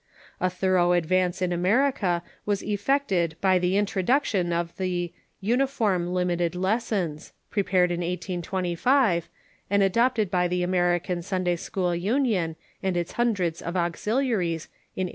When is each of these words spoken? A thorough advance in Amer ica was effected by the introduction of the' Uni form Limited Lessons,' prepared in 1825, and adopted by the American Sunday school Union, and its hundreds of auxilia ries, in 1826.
A 0.39 0.49
thorough 0.49 0.93
advance 0.93 1.43
in 1.43 1.53
Amer 1.53 1.91
ica 1.91 2.23
was 2.43 2.63
effected 2.63 3.35
by 3.39 3.59
the 3.59 3.77
introduction 3.77 4.51
of 4.51 4.75
the' 4.77 5.13
Uni 5.41 5.67
form 5.67 6.11
Limited 6.11 6.55
Lessons,' 6.55 7.33
prepared 7.51 7.91
in 7.91 7.99
1825, 7.99 9.29
and 9.69 9.83
adopted 9.83 10.31
by 10.31 10.47
the 10.47 10.63
American 10.63 11.21
Sunday 11.21 11.55
school 11.55 11.93
Union, 11.93 12.55
and 12.81 12.97
its 12.97 13.11
hundreds 13.11 13.61
of 13.61 13.75
auxilia 13.75 14.39
ries, 14.39 14.65
in 14.95 15.05
1826. 15.05 15.09